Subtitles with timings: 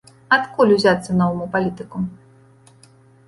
[0.37, 1.97] Адкуль узяцца новаму палітыку?